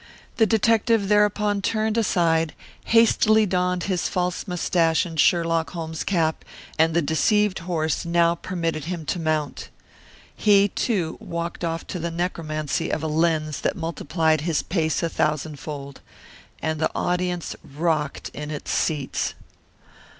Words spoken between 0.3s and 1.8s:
The detective thereupon